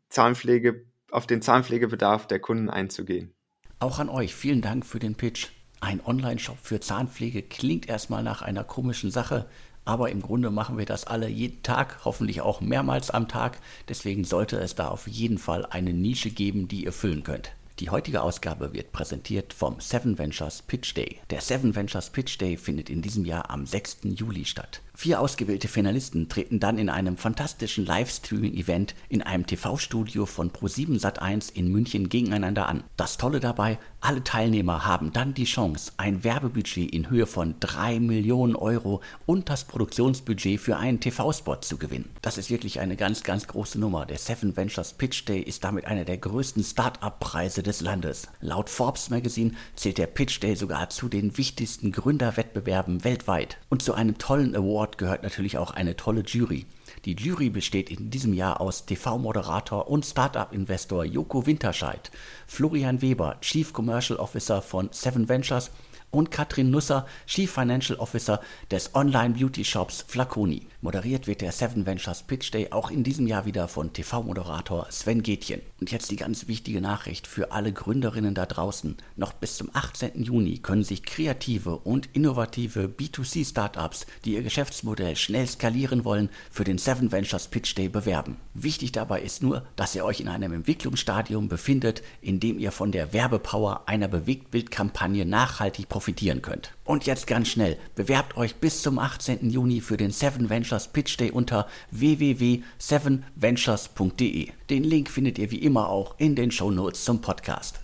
Zahnpflege, 0.08 0.84
auf 1.10 1.26
den 1.26 1.42
Zahnpflegebedarf 1.42 2.26
der 2.26 2.40
Kunden 2.40 2.68
einzugehen. 2.68 3.34
Auch 3.78 3.98
an 3.98 4.08
euch 4.08 4.34
vielen 4.34 4.60
Dank 4.60 4.86
für 4.86 4.98
den 4.98 5.14
Pitch. 5.14 5.48
Ein 5.82 6.00
Online-Shop 6.06 6.58
für 6.62 6.78
Zahnpflege 6.78 7.42
klingt 7.42 7.88
erstmal 7.88 8.22
nach 8.22 8.40
einer 8.40 8.62
komischen 8.62 9.10
Sache, 9.10 9.46
aber 9.84 10.12
im 10.12 10.22
Grunde 10.22 10.50
machen 10.50 10.78
wir 10.78 10.86
das 10.86 11.08
alle 11.08 11.26
jeden 11.26 11.64
Tag, 11.64 12.04
hoffentlich 12.04 12.40
auch 12.40 12.60
mehrmals 12.60 13.10
am 13.10 13.26
Tag. 13.26 13.58
Deswegen 13.88 14.22
sollte 14.22 14.58
es 14.58 14.76
da 14.76 14.86
auf 14.86 15.08
jeden 15.08 15.38
Fall 15.38 15.66
eine 15.66 15.92
Nische 15.92 16.30
geben, 16.30 16.68
die 16.68 16.84
ihr 16.84 16.92
füllen 16.92 17.24
könnt. 17.24 17.50
Die 17.80 17.90
heutige 17.90 18.22
Ausgabe 18.22 18.72
wird 18.74 18.92
präsentiert 18.92 19.52
vom 19.52 19.80
Seven 19.80 20.18
Ventures 20.18 20.62
Pitch 20.62 20.94
Day. 20.96 21.18
Der 21.30 21.40
Seven 21.40 21.74
Ventures 21.74 22.10
Pitch 22.10 22.40
Day 22.40 22.56
findet 22.56 22.88
in 22.88 23.02
diesem 23.02 23.24
Jahr 23.24 23.50
am 23.50 23.66
6. 23.66 24.02
Juli 24.04 24.44
statt. 24.44 24.82
Vier 24.94 25.20
ausgewählte 25.20 25.68
Finalisten 25.68 26.28
treten 26.28 26.60
dann 26.60 26.76
in 26.76 26.90
einem 26.90 27.16
fantastischen 27.16 27.86
Livestreaming-Event 27.86 28.94
in 29.08 29.22
einem 29.22 29.46
TV-Studio 29.46 30.26
von 30.26 30.50
Pro7 30.50 31.00
Sat1 31.00 31.54
in 31.54 31.68
München 31.72 32.10
gegeneinander 32.10 32.68
an. 32.68 32.84
Das 32.98 33.16
Tolle 33.16 33.40
dabei, 33.40 33.78
alle 34.00 34.22
Teilnehmer 34.22 34.84
haben 34.84 35.12
dann 35.12 35.32
die 35.32 35.44
Chance, 35.44 35.92
ein 35.96 36.24
Werbebudget 36.24 36.92
in 36.92 37.08
Höhe 37.08 37.26
von 37.26 37.54
3 37.60 38.00
Millionen 38.00 38.54
Euro 38.54 39.00
und 39.24 39.48
das 39.48 39.64
Produktionsbudget 39.64 40.60
für 40.60 40.76
einen 40.76 41.00
TV-Spot 41.00 41.56
zu 41.56 41.78
gewinnen. 41.78 42.10
Das 42.20 42.36
ist 42.36 42.50
wirklich 42.50 42.78
eine 42.78 42.96
ganz, 42.96 43.22
ganz 43.22 43.46
große 43.46 43.80
Nummer. 43.80 44.04
Der 44.04 44.18
Seven 44.18 44.56
Ventures 44.56 44.92
Pitch 44.92 45.26
Day 45.26 45.40
ist 45.40 45.64
damit 45.64 45.86
einer 45.86 46.04
der 46.04 46.18
größten 46.18 46.62
Start-up-Preise 46.62 47.62
des 47.62 47.80
Landes. 47.80 48.28
Laut 48.40 48.68
Forbes 48.68 49.08
Magazine 49.08 49.52
zählt 49.74 49.96
der 49.98 50.06
Pitch 50.06 50.42
Day 50.42 50.54
sogar 50.54 50.90
zu 50.90 51.08
den 51.08 51.38
wichtigsten 51.38 51.92
Gründerwettbewerben 51.92 53.04
weltweit. 53.04 53.56
Und 53.70 53.82
zu 53.82 53.94
einem 53.94 54.18
tollen 54.18 54.54
Award 54.54 54.81
gehört 54.98 55.22
natürlich 55.22 55.58
auch 55.58 55.70
eine 55.70 55.96
tolle 55.96 56.22
Jury. 56.22 56.66
Die 57.04 57.14
Jury 57.14 57.50
besteht 57.50 57.90
in 57.90 58.10
diesem 58.10 58.34
Jahr 58.34 58.60
aus 58.60 58.84
TV-Moderator 58.86 59.88
und 59.88 60.04
Startup-Investor 60.04 61.04
Joko 61.04 61.46
Winterscheid, 61.46 62.10
Florian 62.46 63.00
Weber, 63.00 63.36
Chief 63.40 63.72
Commercial 63.72 64.18
Officer 64.18 64.60
von 64.60 64.88
Seven 64.92 65.28
Ventures 65.28 65.70
und 66.12 66.30
Katrin 66.30 66.70
Nusser, 66.70 67.06
Chief 67.26 67.50
Financial 67.50 67.98
Officer 67.98 68.40
des 68.70 68.94
Online-Beauty-Shops 68.94 70.04
Flaconi. 70.06 70.66
Moderiert 70.82 71.26
wird 71.26 71.40
der 71.40 71.52
Seven 71.52 71.86
Ventures 71.86 72.22
Pitch 72.22 72.52
Day 72.52 72.68
auch 72.70 72.90
in 72.90 73.02
diesem 73.02 73.26
Jahr 73.26 73.46
wieder 73.46 73.66
von 73.66 73.92
TV-Moderator 73.92 74.86
Sven 74.90 75.22
Gätjen. 75.22 75.62
Und 75.80 75.90
jetzt 75.90 76.10
die 76.10 76.16
ganz 76.16 76.48
wichtige 76.48 76.80
Nachricht 76.80 77.26
für 77.26 77.52
alle 77.52 77.72
Gründerinnen 77.72 78.34
da 78.34 78.46
draußen. 78.46 78.96
Noch 79.16 79.32
bis 79.32 79.56
zum 79.56 79.70
18. 79.72 80.22
Juni 80.22 80.58
können 80.58 80.84
sich 80.84 81.02
kreative 81.02 81.76
und 81.78 82.10
innovative 82.12 82.92
B2C-Startups, 82.94 84.06
die 84.24 84.34
ihr 84.34 84.42
Geschäftsmodell 84.42 85.16
schnell 85.16 85.46
skalieren 85.46 86.04
wollen, 86.04 86.28
für 86.50 86.64
den 86.64 86.78
Seven 86.78 87.10
Ventures 87.10 87.48
Pitch 87.48 87.74
Day 87.74 87.88
bewerben. 87.88 88.36
Wichtig 88.52 88.92
dabei 88.92 89.22
ist 89.22 89.42
nur, 89.42 89.64
dass 89.76 89.94
ihr 89.94 90.04
euch 90.04 90.20
in 90.20 90.28
einem 90.28 90.52
Entwicklungsstadium 90.52 91.48
befindet, 91.48 92.02
in 92.20 92.38
dem 92.38 92.58
ihr 92.58 92.72
von 92.72 92.92
der 92.92 93.14
Werbepower 93.14 93.84
einer 93.86 94.08
Bewegtbildkampagne 94.08 95.24
nachhaltig 95.24 95.88
profitiert 95.88 96.01
profitieren 96.02 96.42
könnt. 96.42 96.74
Und 96.84 97.06
jetzt 97.06 97.28
ganz 97.28 97.46
schnell, 97.46 97.78
bewerbt 97.94 98.36
euch 98.36 98.56
bis 98.56 98.82
zum 98.82 98.98
18. 98.98 99.50
Juni 99.50 99.80
für 99.80 99.96
den 99.96 100.10
Seven 100.10 100.50
Ventures 100.50 100.88
Pitch 100.88 101.16
Day 101.16 101.30
unter 101.30 101.68
www.sevenventures.de. 101.92 104.50
Den 104.68 104.82
Link 104.82 105.08
findet 105.08 105.38
ihr 105.38 105.52
wie 105.52 105.62
immer 105.62 105.88
auch 105.88 106.18
in 106.18 106.34
den 106.34 106.50
Show 106.50 106.72
Notes 106.72 107.04
zum 107.04 107.20
Podcast. 107.20 107.78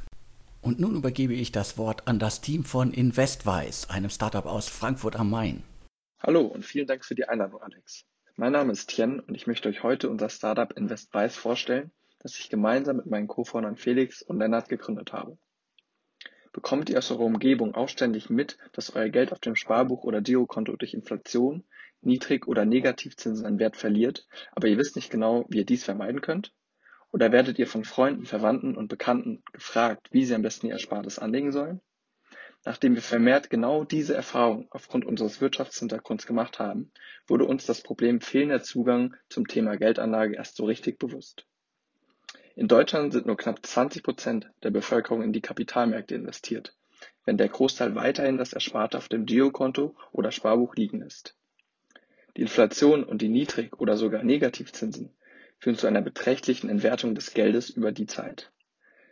Und 0.62 0.80
nun 0.80 0.96
übergebe 0.96 1.32
ich 1.32 1.52
das 1.52 1.78
Wort 1.78 2.08
an 2.08 2.18
das 2.18 2.40
Team 2.40 2.64
von 2.64 2.92
InvestWise, 2.92 3.88
einem 3.88 4.10
Startup 4.10 4.46
aus 4.46 4.68
Frankfurt 4.68 5.14
am 5.14 5.30
Main. 5.30 5.62
Hallo 6.20 6.40
und 6.40 6.64
vielen 6.64 6.88
Dank 6.88 7.04
für 7.04 7.14
die 7.14 7.28
Einladung, 7.28 7.62
Alex. 7.62 8.04
Mein 8.34 8.50
Name 8.50 8.72
ist 8.72 8.90
Tien 8.90 9.20
und 9.20 9.36
ich 9.36 9.46
möchte 9.46 9.68
euch 9.68 9.84
heute 9.84 10.10
unser 10.10 10.28
Startup 10.28 10.76
InvestWise 10.76 11.38
vorstellen, 11.38 11.92
das 12.18 12.36
ich 12.36 12.50
gemeinsam 12.50 12.96
mit 12.96 13.06
meinen 13.06 13.28
Co-Foundern 13.28 13.76
Felix 13.76 14.22
und 14.22 14.40
Lennart 14.40 14.68
gegründet 14.68 15.12
habe. 15.12 15.38
Bekommt 16.58 16.90
ihr 16.90 16.98
aus 16.98 17.12
eurer 17.12 17.20
Umgebung 17.20 17.76
auch 17.76 17.88
ständig 17.88 18.30
mit, 18.30 18.58
dass 18.72 18.96
euer 18.96 19.10
Geld 19.10 19.30
auf 19.30 19.38
dem 19.38 19.54
Sparbuch 19.54 20.02
oder 20.02 20.20
Girokonto 20.20 20.74
durch 20.74 20.92
Inflation, 20.92 21.62
Niedrig- 22.00 22.48
oder 22.48 22.64
Negativzinsen 22.64 23.46
an 23.46 23.60
Wert 23.60 23.76
verliert, 23.76 24.26
aber 24.50 24.66
ihr 24.66 24.76
wisst 24.76 24.96
nicht 24.96 25.08
genau, 25.08 25.46
wie 25.48 25.58
ihr 25.58 25.64
dies 25.64 25.84
vermeiden 25.84 26.20
könnt? 26.20 26.52
Oder 27.12 27.30
werdet 27.30 27.60
ihr 27.60 27.68
von 27.68 27.84
Freunden, 27.84 28.26
Verwandten 28.26 28.76
und 28.76 28.88
Bekannten 28.88 29.44
gefragt, 29.52 30.08
wie 30.10 30.24
sie 30.24 30.34
am 30.34 30.42
besten 30.42 30.66
ihr 30.66 30.72
Erspartes 30.72 31.20
anlegen 31.20 31.52
sollen? 31.52 31.80
Nachdem 32.64 32.96
wir 32.96 33.02
vermehrt 33.02 33.50
genau 33.50 33.84
diese 33.84 34.16
Erfahrung 34.16 34.66
aufgrund 34.72 35.04
unseres 35.04 35.40
Wirtschaftshintergrunds 35.40 36.26
gemacht 36.26 36.58
haben, 36.58 36.90
wurde 37.28 37.44
uns 37.44 37.66
das 37.66 37.82
Problem 37.82 38.20
fehlender 38.20 38.64
Zugang 38.64 39.14
zum 39.28 39.46
Thema 39.46 39.76
Geldanlage 39.76 40.34
erst 40.34 40.56
so 40.56 40.64
richtig 40.64 40.98
bewusst. 40.98 41.46
In 42.58 42.66
Deutschland 42.66 43.12
sind 43.12 43.24
nur 43.24 43.36
knapp 43.36 43.64
20 43.64 44.02
Prozent 44.02 44.50
der 44.64 44.72
Bevölkerung 44.72 45.22
in 45.22 45.32
die 45.32 45.40
Kapitalmärkte 45.40 46.16
investiert, 46.16 46.74
wenn 47.24 47.36
der 47.36 47.48
Großteil 47.48 47.94
weiterhin 47.94 48.36
das 48.36 48.52
Ersparte 48.52 48.98
auf 48.98 49.08
dem 49.08 49.26
Girokonto 49.26 49.94
oder 50.10 50.32
Sparbuch 50.32 50.74
liegen 50.74 50.98
lässt. 50.98 51.36
Die 52.36 52.40
Inflation 52.40 53.04
und 53.04 53.22
die 53.22 53.28
Niedrig- 53.28 53.78
oder 53.78 53.96
sogar 53.96 54.24
Negativzinsen 54.24 55.14
führen 55.60 55.76
zu 55.76 55.86
einer 55.86 56.02
beträchtlichen 56.02 56.68
Entwertung 56.68 57.14
des 57.14 57.32
Geldes 57.32 57.70
über 57.70 57.92
die 57.92 58.06
Zeit. 58.06 58.50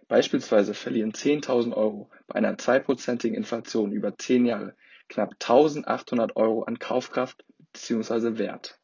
Beispielsweise 0.09 0.75
verlieren 0.75 1.12
10.000 1.12 1.73
Euro 1.73 2.11
bei 2.26 2.35
einer 2.35 2.59
zweiprozentigen 2.59 3.37
Inflation 3.37 3.93
über 3.93 4.19
10 4.19 4.45
Jahre 4.45 4.75
knapp 5.09 5.35
1.800 5.35 6.35
Euro 6.35 6.65
an 6.65 6.81
Kaufkraft 6.81 7.45
bzw. 7.73 8.38
Wert. 8.38 8.81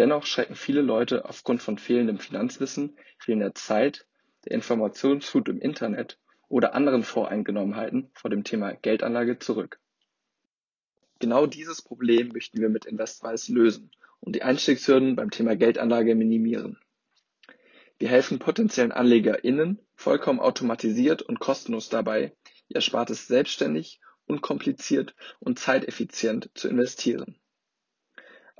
Dennoch 0.00 0.24
schrecken 0.24 0.54
viele 0.54 0.80
Leute 0.80 1.26
aufgrund 1.26 1.60
von 1.60 1.76
fehlendem 1.76 2.18
Finanzwissen, 2.18 2.96
fehlender 3.18 3.54
Zeit, 3.54 4.06
der 4.46 4.52
Informationsflut 4.52 5.50
im 5.50 5.60
Internet 5.60 6.18
oder 6.48 6.74
anderen 6.74 7.02
Voreingenommenheiten 7.02 8.08
vor 8.14 8.30
dem 8.30 8.42
Thema 8.42 8.72
Geldanlage 8.72 9.38
zurück. 9.38 9.78
Genau 11.18 11.44
dieses 11.44 11.82
Problem 11.82 12.28
möchten 12.28 12.62
wir 12.62 12.70
mit 12.70 12.86
InvestWise 12.86 13.52
lösen 13.52 13.90
und 14.20 14.34
die 14.34 14.42
Einstiegshürden 14.42 15.16
beim 15.16 15.30
Thema 15.30 15.54
Geldanlage 15.54 16.14
minimieren. 16.14 16.78
Wir 17.98 18.08
helfen 18.08 18.38
potenziellen 18.38 18.92
AnlegerInnen 18.92 19.80
vollkommen 19.96 20.40
automatisiert 20.40 21.20
und 21.20 21.40
kostenlos 21.40 21.90
dabei, 21.90 22.32
ihr 22.68 22.76
Erspartes 22.76 23.26
selbstständig, 23.26 24.00
unkompliziert 24.24 25.14
und 25.40 25.58
zeiteffizient 25.58 26.48
zu 26.54 26.70
investieren. 26.70 27.36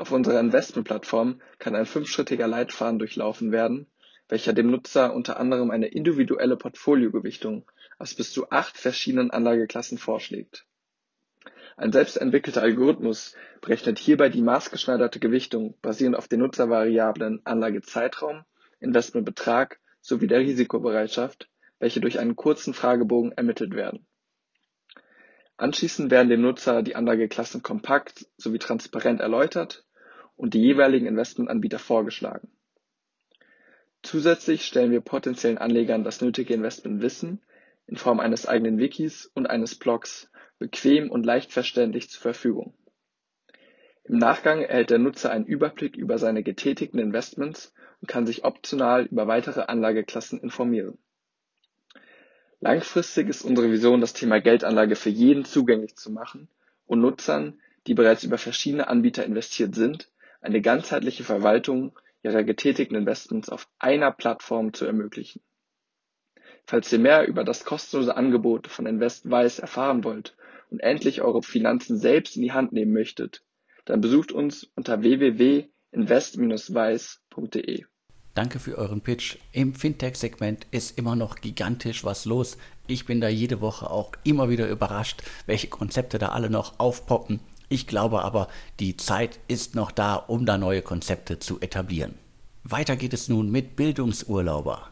Auf 0.01 0.13
unserer 0.13 0.41
Investmentplattform 0.41 1.43
kann 1.59 1.77
ein 1.77 1.85
fünfschrittiger 1.85 2.49
Leitfaden 2.49 2.99
durchlaufen 2.99 3.53
werden, 3.53 3.87
welcher 4.31 4.55
dem 4.55 4.71
Nutzer 4.71 5.13
unter 5.13 5.39
anderem 5.39 5.71
eine 5.71 5.89
individuelle 5.89 6.57
Portfoliogewichtung 6.57 7.71
aus 7.99 8.15
bis 8.15 8.33
zu 8.33 8.49
acht 8.49 8.79
verschiedenen 8.79 9.31
Anlageklassen 9.31 9.99
vorschlägt. 9.99 10.65
Ein 11.77 11.93
selbstentwickelter 11.93 12.63
Algorithmus 12.63 13.37
berechnet 13.61 13.99
hierbei 13.99 14.31
die 14.31 14.41
maßgeschneiderte 14.41 15.21
Gewichtung 15.21 15.75
basierend 15.83 16.17
auf 16.17 16.29
den 16.29 16.41
Nutzervariablen 16.41 17.43
Anlagezeitraum, 17.45 18.47
Investmentbetrag 18.79 19.81
sowie 20.01 20.29
der 20.29 20.41
Risikobereitschaft, 20.41 21.51
welche 21.79 22.01
durch 22.01 22.19
einen 22.19 22.37
kurzen 22.37 22.73
Fragebogen 22.73 23.33
ermittelt 23.33 23.75
werden 23.75 24.07
Anschließend 25.61 26.11
werden 26.11 26.31
dem 26.31 26.41
Nutzer 26.41 26.83
die 26.83 26.97
Anlageklassen 26.97 27.63
kompakt 27.63 28.25
sowie 28.39 28.59
transparent 28.59 29.21
erläutert 29.21 29.85
und 30.41 30.55
die 30.55 30.63
jeweiligen 30.63 31.07
Investmentanbieter 31.07 31.79
vorgeschlagen. 31.79 32.49
Zusätzlich 34.03 34.65
stellen 34.65 34.91
wir 34.91 35.03
potenziellen 35.03 35.59
Anlegern 35.59 36.03
das 36.03 36.23
nötige 36.23 36.55
Investmentwissen 36.55 37.43
in 37.87 37.97
Form 37.99 38.21
eines 38.21 38.47
eigenen 38.47 38.79
Wikis 38.79 39.27
und 39.35 39.49
eines 39.51 39.75
Blogs 39.75 40.31
bequem 40.59 41.11
und 41.11 41.27
leicht 41.27 41.53
verständlich 41.53 42.09
zur 42.09 42.23
Verfügung. 42.23 42.73
Im 44.05 44.17
Nachgang 44.17 44.63
erhält 44.63 44.89
der 44.89 44.99
Nutzer 44.99 45.31
einen 45.31 45.45
Überblick 45.45 45.95
über 45.95 46.17
seine 46.17 46.43
getätigten 46.43 46.99
Investments 46.99 47.75
und 48.01 48.09
kann 48.09 48.27
sich 48.27 48.43
optional 48.43 49.05
über 49.05 49.27
weitere 49.27 49.61
Anlageklassen 49.61 50.41
informieren. 50.41 50.97
Langfristig 52.61 53.29
ist 53.29 53.43
unsere 53.43 53.71
Vision, 53.71 54.01
das 54.01 54.15
Thema 54.15 54.41
Geldanlage 54.41 54.97
für 54.97 55.11
jeden 55.11 55.45
zugänglich 55.45 55.97
zu 55.97 56.11
machen 56.11 56.49
und 56.87 57.03
Nutzern, 57.03 57.61
die 57.87 57.95
bereits 57.95 58.25
über 58.25 58.39
verschiedene 58.39 58.89
Anbieter 58.89 59.25
investiert 59.25 59.75
sind, 59.75 60.09
eine 60.41 60.61
ganzheitliche 60.61 61.25
Verwaltung 61.25 61.99
ihrer 62.23 62.45
getätigten 62.45 62.97
Investments 62.97 63.49
auf 63.49 63.69
einer 63.79 64.13
Plattform 64.13 64.73
zu 64.73 64.85
ermöglichen. 64.85 65.41
Falls 66.67 66.93
ihr 66.93 66.99
mehr 66.99 67.27
über 67.27 67.45
das 67.45 67.65
kostenlose 67.65 68.15
Angebot 68.17 68.67
von 68.69 68.87
InvestWise 68.87 69.63
erfahren 69.63 70.05
wollt 70.05 70.37
und 70.71 70.81
endlich 70.81 71.23
eure 71.23 71.43
Finanzen 71.43 71.99
selbst 71.99 72.37
in 72.37 72.43
die 72.43 72.53
Hand 72.53 72.73
nehmen 72.73 72.93
möchtet, 72.93 73.43
dann 73.87 74.01
besucht 74.01 74.33
uns 74.33 74.65
unter 74.75 75.03
www.invest-wise.de. 75.03 77.85
Danke 78.35 78.61
für 78.61 78.79
euren 78.79 79.01
Pitch. 79.01 79.39
Im 79.51 79.75
Fintech-Segment 79.75 80.69
ist 80.71 80.97
immer 80.97 81.17
noch 81.17 81.41
gigantisch 81.41 82.05
was 82.05 82.25
los. 82.25 82.57
Ich 82.87 83.05
bin 83.05 83.21
da 83.21 83.29
jede 83.29 83.61
Woche 83.61 83.91
auch 83.91 84.13
immer 84.23 84.49
wieder 84.49 84.69
überrascht, 84.69 85.25
welche 85.47 85.67
Konzepte 85.67 86.19
da 86.19 86.29
alle 86.29 86.51
noch 86.51 86.79
aufpoppen. 86.79 87.41
Ich 87.73 87.87
glaube 87.87 88.23
aber, 88.23 88.49
die 88.81 88.97
Zeit 88.97 89.39
ist 89.47 89.77
noch 89.77 89.93
da, 89.93 90.17
um 90.17 90.45
da 90.45 90.59
neue 90.59 90.83
Konzepte 90.83 91.39
zu 91.39 91.61
etablieren. 91.61 92.17
Weiter 92.65 92.97
geht 92.97 93.15
es 93.15 93.29
nun 93.29 93.49
mit 93.49 93.77
Bildungsurlauber. 93.77 94.89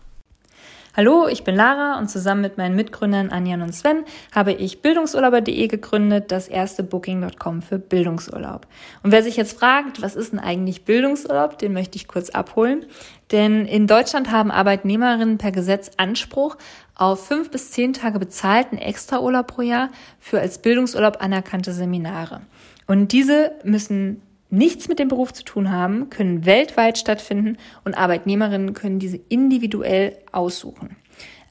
Hallo, 0.99 1.29
ich 1.29 1.45
bin 1.45 1.55
Lara 1.55 1.97
und 2.01 2.11
zusammen 2.11 2.41
mit 2.41 2.59
meinen 2.59 2.75
Mitgründern 2.75 3.31
Anjan 3.31 3.63
und 3.63 3.73
Sven 3.73 4.03
habe 4.35 4.53
ich 4.53 4.83
bildungsurlauber.de 4.83 5.69
gegründet, 5.69 6.33
das 6.33 6.49
erste 6.49 6.83
Booking.com 6.83 7.63
für 7.63 7.79
Bildungsurlaub. 7.79 8.67
Und 9.05 9.13
wer 9.13 9.23
sich 9.23 9.37
jetzt 9.37 9.57
fragt, 9.57 10.03
was 10.03 10.17
ist 10.17 10.33
denn 10.33 10.41
eigentlich 10.41 10.85
Bildungsurlaub, 10.85 11.57
den 11.57 11.73
möchte 11.73 11.95
ich 11.95 12.09
kurz 12.09 12.31
abholen. 12.31 12.85
Denn 13.31 13.65
in 13.65 13.87
Deutschland 13.87 14.33
haben 14.33 14.51
Arbeitnehmerinnen 14.51 15.39
per 15.39 15.53
Gesetz 15.53 15.93
Anspruch 15.99 16.57
auf 16.97 17.25
fünf 17.29 17.53
bis 17.53 17.71
zehn 17.71 17.93
Tage 17.93 18.19
bezahlten 18.19 18.77
Extraurlaub 18.77 19.47
pro 19.47 19.63
Jahr 19.63 19.91
für 20.19 20.41
als 20.41 20.59
Bildungsurlaub 20.59 21.23
anerkannte 21.23 21.73
Seminare. 21.73 22.41
Und 22.89 23.13
diese 23.13 23.53
müssen 23.63 24.21
nichts 24.51 24.89
mit 24.89 24.99
dem 24.99 25.09
Beruf 25.09 25.33
zu 25.33 25.45
tun 25.45 25.71
haben, 25.71 26.11
können 26.11 26.47
weltweit 26.47 26.99
stattfinden 26.99 27.59
und 27.85 27.97
Arbeitnehmerinnen 27.97 28.75
können 28.75 28.99
diese 28.99 29.21
individuell 29.29 30.17
aussuchen. 30.33 30.97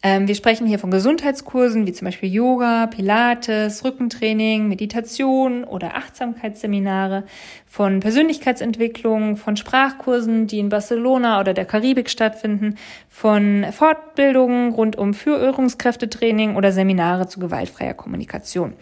Ähm, 0.03 0.27
wir 0.27 0.35
sprechen 0.35 0.67
hier 0.67 0.77
von 0.77 0.91
Gesundheitskursen 0.91 1.87
wie 1.87 1.91
zum 1.91 2.05
Beispiel 2.05 2.31
Yoga, 2.31 2.85
Pilates, 2.87 3.83
Rückentraining, 3.83 4.67
Meditation 4.67 5.63
oder 5.63 5.95
Achtsamkeitsseminare, 5.95 7.23
von 7.65 7.99
Persönlichkeitsentwicklung, 7.99 9.37
von 9.37 9.57
Sprachkursen, 9.57 10.45
die 10.45 10.59
in 10.59 10.69
Barcelona 10.69 11.39
oder 11.39 11.53
der 11.53 11.65
Karibik 11.65 12.09
stattfinden, 12.11 12.75
von 13.09 13.65
Fortbildungen 13.71 14.71
rund 14.71 14.95
um 14.97 15.15
Führungskräftetraining 15.15 16.55
oder 16.55 16.71
Seminare 16.71 17.27
zu 17.27 17.39
gewaltfreier 17.39 17.95
Kommunikation. 17.95 18.73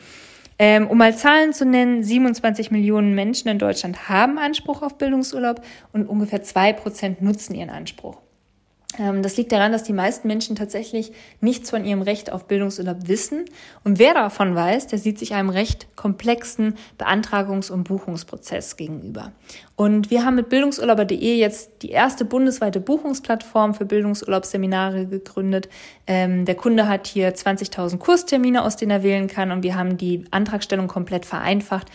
Ähm, 0.58 0.88
um 0.88 0.98
mal 0.98 1.16
Zahlen 1.16 1.52
zu 1.52 1.66
nennen, 1.66 2.02
27 2.02 2.72
Millionen 2.72 3.14
Menschen 3.14 3.50
in 3.50 3.60
Deutschland 3.60 4.08
haben 4.08 4.38
Anspruch 4.38 4.82
auf 4.82 4.98
Bildungsurlaub 4.98 5.62
und 5.92 6.08
ungefähr 6.08 6.44
zwei 6.44 6.72
Prozent 6.72 7.22
nutzen 7.22 7.56
ihren 7.56 7.70
Anspruch. 7.70 8.25
Ähm, 9.00 9.22
das 9.22 9.38
liegt 9.38 9.52
daran, 9.52 9.72
dass 9.72 9.84
die 9.84 9.94
meisten 9.94 10.28
Menschen 10.28 10.56
tatsächlich 10.56 11.12
nichts 11.42 11.70
von 11.70 11.86
ihrem 11.86 12.02
Recht 12.02 12.32
auf 12.32 12.46
Bildungsurlaub 12.46 13.08
wissen. 13.08 13.46
Und 13.84 14.00
wer 14.00 14.14
davon 14.14 14.56
weiß, 14.56 14.88
der 14.88 15.00
sieht 15.00 15.20
sich 15.20 15.34
einem 15.34 15.50
recht 15.50 15.88
komplexen 15.96 16.76
Beantragungs- 17.00 17.72
und 17.72 17.84
Buchungsprozess 17.84 18.78
gegenüber. 18.78 19.32
Und 19.76 20.10
wir 20.10 20.24
haben 20.24 20.36
mit 20.36 20.50
bildungsurlauber.de 20.50 21.36
jetzt 21.36 21.82
die 21.82 21.90
erste 21.90 22.26
bundesweite 22.26 22.80
Buchungsplattform 22.80 23.74
für 23.74 23.86
Bildungsurlaubsseminare 23.86 25.06
gegründet. 25.06 25.70
Ähm, 26.08 26.46
der 26.46 26.56
Kunde 26.56 26.88
hat 26.88 27.08
hier 27.08 27.34
20.000 27.34 27.98
Kurstermine, 27.98 28.64
aus 28.64 28.78
denen 28.78 28.92
er 28.92 29.04
wählen 29.04 29.28
kann. 29.28 29.52
Und 29.52 29.64
wir 29.64 29.76
haben 29.76 29.98
die 29.98 30.26
Antragstellung 30.32 30.88
komplett 30.88 31.26
vereinfacht 31.26 31.88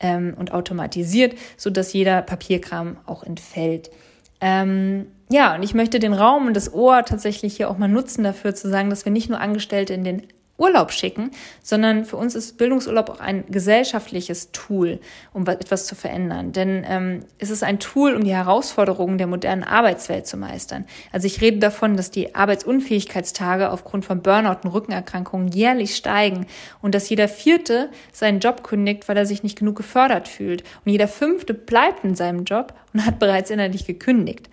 ähm, 0.00 0.34
und 0.38 0.52
automatisiert, 0.52 1.34
sodass 1.56 1.92
jeder 1.92 2.22
Papierkram 2.22 2.96
auch 3.06 3.22
entfällt. 3.22 3.90
Ähm, 4.40 5.06
ja, 5.28 5.54
und 5.54 5.62
ich 5.62 5.74
möchte 5.74 5.98
den 5.98 6.12
Raum 6.12 6.46
und 6.46 6.54
das 6.54 6.72
Ohr 6.72 7.04
tatsächlich 7.04 7.56
hier 7.56 7.70
auch 7.70 7.78
mal 7.78 7.88
nutzen 7.88 8.22
dafür 8.22 8.54
zu 8.54 8.68
sagen, 8.68 8.90
dass 8.90 9.04
wir 9.04 9.12
nicht 9.12 9.28
nur 9.28 9.40
Angestellte 9.40 9.94
in 9.94 10.04
den 10.04 10.22
Urlaub 10.58 10.90
schicken, 10.90 11.30
sondern 11.62 12.04
für 12.04 12.16
uns 12.16 12.34
ist 12.34 12.56
Bildungsurlaub 12.56 13.10
auch 13.10 13.20
ein 13.20 13.44
gesellschaftliches 13.48 14.52
Tool, 14.52 15.00
um 15.32 15.46
etwas 15.46 15.86
zu 15.86 15.94
verändern. 15.94 16.52
Denn 16.52 16.84
ähm, 16.88 17.24
es 17.38 17.50
ist 17.50 17.62
ein 17.62 17.78
Tool, 17.78 18.14
um 18.14 18.24
die 18.24 18.34
Herausforderungen 18.34 19.18
der 19.18 19.26
modernen 19.26 19.64
Arbeitswelt 19.64 20.26
zu 20.26 20.36
meistern. 20.36 20.86
Also 21.12 21.26
ich 21.26 21.40
rede 21.42 21.58
davon, 21.58 21.96
dass 21.96 22.10
die 22.10 22.34
Arbeitsunfähigkeitstage 22.34 23.70
aufgrund 23.70 24.06
von 24.06 24.22
Burnout 24.22 24.60
und 24.64 24.72
Rückenerkrankungen 24.72 25.48
jährlich 25.48 25.94
steigen 25.94 26.46
und 26.80 26.94
dass 26.94 27.08
jeder 27.08 27.28
Vierte 27.28 27.90
seinen 28.12 28.40
Job 28.40 28.62
kündigt, 28.62 29.08
weil 29.08 29.16
er 29.16 29.26
sich 29.26 29.42
nicht 29.42 29.58
genug 29.58 29.76
gefördert 29.76 30.26
fühlt. 30.26 30.62
Und 30.84 30.92
jeder 30.92 31.08
Fünfte 31.08 31.52
bleibt 31.52 32.04
in 32.04 32.14
seinem 32.14 32.44
Job 32.44 32.72
und 32.94 33.04
hat 33.04 33.18
bereits 33.18 33.50
innerlich 33.50 33.86
gekündigt. 33.86 34.48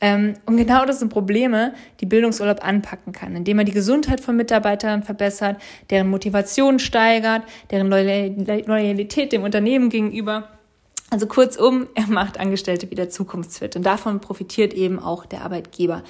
Ähm, 0.00 0.34
und 0.44 0.56
genau 0.56 0.84
das 0.84 0.98
sind 0.98 1.08
Probleme, 1.08 1.74
die 2.00 2.06
Bildungsurlaub 2.06 2.66
anpacken 2.66 3.12
kann, 3.12 3.34
indem 3.34 3.58
er 3.58 3.64
die 3.64 3.72
Gesundheit 3.72 4.20
von 4.20 4.36
Mitarbeitern 4.36 5.02
verbessert, 5.02 5.60
deren 5.90 6.08
Motivation 6.08 6.78
steigert, 6.78 7.42
deren 7.70 7.88
Loyalität 7.88 9.32
dem 9.32 9.42
Unternehmen 9.42 9.88
gegenüber. 9.88 10.48
Also 11.10 11.26
kurzum, 11.26 11.86
er 11.94 12.08
macht 12.08 12.38
Angestellte 12.38 12.90
wieder 12.90 13.08
zukunftsfit 13.08 13.76
und 13.76 13.86
davon 13.86 14.20
profitiert 14.20 14.74
eben 14.74 14.98
auch 14.98 15.24
der 15.24 15.42
Arbeitgeber. 15.42 16.02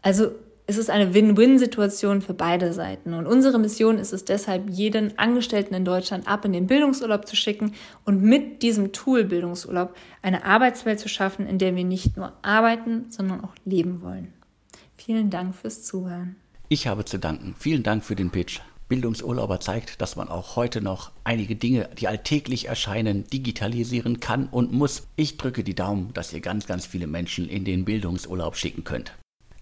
Also 0.00 0.30
es 0.68 0.76
ist 0.76 0.90
eine 0.90 1.14
Win-Win-Situation 1.14 2.20
für 2.20 2.34
beide 2.34 2.74
Seiten. 2.74 3.14
Und 3.14 3.26
unsere 3.26 3.58
Mission 3.58 3.98
ist 3.98 4.12
es 4.12 4.26
deshalb, 4.26 4.68
jeden 4.68 5.18
Angestellten 5.18 5.72
in 5.72 5.86
Deutschland 5.86 6.28
ab 6.28 6.44
in 6.44 6.52
den 6.52 6.66
Bildungsurlaub 6.66 7.26
zu 7.26 7.36
schicken 7.36 7.72
und 8.04 8.22
mit 8.22 8.62
diesem 8.62 8.92
Tool 8.92 9.24
Bildungsurlaub 9.24 9.96
eine 10.20 10.44
Arbeitswelt 10.44 11.00
zu 11.00 11.08
schaffen, 11.08 11.46
in 11.46 11.56
der 11.56 11.74
wir 11.74 11.84
nicht 11.84 12.18
nur 12.18 12.34
arbeiten, 12.42 13.06
sondern 13.08 13.42
auch 13.42 13.54
leben 13.64 14.02
wollen. 14.02 14.34
Vielen 14.98 15.30
Dank 15.30 15.54
fürs 15.54 15.84
Zuhören. 15.84 16.36
Ich 16.68 16.86
habe 16.86 17.06
zu 17.06 17.18
danken. 17.18 17.54
Vielen 17.58 17.82
Dank 17.82 18.04
für 18.04 18.14
den 18.14 18.28
Pitch. 18.28 18.60
Bildungsurlauber 18.90 19.60
zeigt, 19.60 20.02
dass 20.02 20.16
man 20.16 20.28
auch 20.28 20.56
heute 20.56 20.82
noch 20.82 21.12
einige 21.24 21.56
Dinge, 21.56 21.88
die 21.98 22.08
alltäglich 22.08 22.68
erscheinen, 22.68 23.24
digitalisieren 23.24 24.20
kann 24.20 24.48
und 24.48 24.70
muss. 24.70 25.06
Ich 25.16 25.38
drücke 25.38 25.64
die 25.64 25.74
Daumen, 25.74 26.12
dass 26.12 26.34
ihr 26.34 26.40
ganz, 26.40 26.66
ganz 26.66 26.84
viele 26.84 27.06
Menschen 27.06 27.48
in 27.48 27.64
den 27.64 27.86
Bildungsurlaub 27.86 28.54
schicken 28.54 28.84
könnt. 28.84 29.14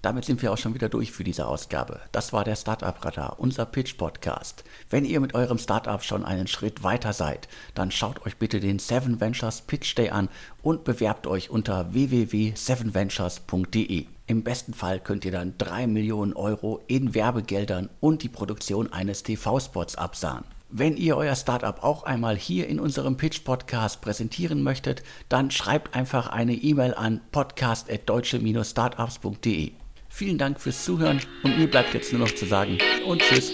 Damit 0.06 0.24
sind 0.24 0.40
wir 0.40 0.52
auch 0.52 0.56
schon 0.56 0.74
wieder 0.74 0.88
durch 0.88 1.10
für 1.10 1.24
diese 1.24 1.48
Ausgabe. 1.48 1.98
Das 2.12 2.32
war 2.32 2.44
der 2.44 2.54
Startup 2.54 3.04
Radar, 3.04 3.40
unser 3.40 3.66
Pitch 3.66 3.96
Podcast. 3.96 4.62
Wenn 4.88 5.04
ihr 5.04 5.18
mit 5.18 5.34
eurem 5.34 5.58
Startup 5.58 6.00
schon 6.00 6.24
einen 6.24 6.46
Schritt 6.46 6.84
weiter 6.84 7.12
seid, 7.12 7.48
dann 7.74 7.90
schaut 7.90 8.24
euch 8.24 8.36
bitte 8.36 8.60
den 8.60 8.78
Seven 8.78 9.20
Ventures 9.20 9.62
Pitch 9.62 9.96
Day 9.96 10.10
an 10.10 10.28
und 10.62 10.84
bewerbt 10.84 11.26
euch 11.26 11.50
unter 11.50 11.92
www.sevenventures.de. 11.92 14.06
Im 14.28 14.44
besten 14.44 14.74
Fall 14.74 15.00
könnt 15.00 15.24
ihr 15.24 15.32
dann 15.32 15.58
3 15.58 15.88
Millionen 15.88 16.34
Euro 16.34 16.84
in 16.86 17.16
Werbegeldern 17.16 17.90
und 17.98 18.22
die 18.22 18.28
Produktion 18.28 18.92
eines 18.92 19.24
TV-Spots 19.24 19.96
absahen. 19.96 20.44
Wenn 20.70 20.96
ihr 20.96 21.16
euer 21.16 21.34
Startup 21.34 21.82
auch 21.82 22.04
einmal 22.04 22.36
hier 22.36 22.68
in 22.68 22.78
unserem 22.78 23.16
Pitch 23.16 23.42
Podcast 23.42 24.02
präsentieren 24.02 24.62
möchtet, 24.62 25.02
dann 25.28 25.50
schreibt 25.50 25.96
einfach 25.96 26.28
eine 26.28 26.54
E-Mail 26.54 26.94
an 26.94 27.22
podcast@deutsche-startups.de. 27.32 29.72
Vielen 30.16 30.38
Dank 30.38 30.58
fürs 30.58 30.82
Zuhören 30.82 31.20
und 31.42 31.58
mir 31.58 31.66
bleibt 31.66 31.92
jetzt 31.92 32.10
nur 32.10 32.22
noch 32.22 32.34
zu 32.34 32.46
sagen 32.46 32.78
und 33.06 33.20
tschüss. 33.20 33.52